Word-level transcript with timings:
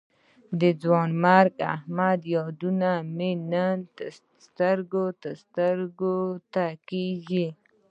د 0.59 0.61
ځوانمرګ 0.81 1.55
احمد 1.75 2.19
یادونه 2.35 2.91
مې 3.15 3.31
نن 3.51 3.77
سترګو 4.45 5.03
سترګو 5.41 6.17
ته 6.53 6.65
کېږي. 6.89 7.47